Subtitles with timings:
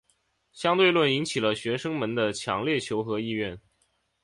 [0.51, 3.61] 相对论引起了学生们的强烈求知意愿。